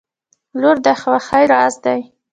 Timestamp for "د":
0.85-0.87